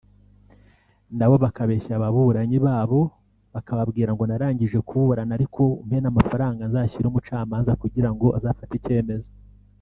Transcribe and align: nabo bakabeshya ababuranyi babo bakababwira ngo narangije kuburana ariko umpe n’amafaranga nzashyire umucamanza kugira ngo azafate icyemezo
nabo 1.17 1.35
bakabeshya 1.43 1.93
ababuranyi 1.97 2.57
babo 2.65 3.01
bakababwira 3.53 4.09
ngo 4.13 4.23
narangije 4.25 4.77
kuburana 4.87 5.33
ariko 5.37 5.61
umpe 5.81 5.97
n’amafaranga 6.01 6.61
nzashyire 6.69 7.05
umucamanza 7.09 7.71
kugira 7.81 8.09
ngo 8.13 8.27
azafate 8.37 8.73
icyemezo 8.77 9.29